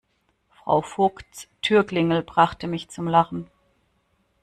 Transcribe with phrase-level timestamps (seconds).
[0.49, 3.51] Frau Vogts Türklingel brachte mich zum Lachen.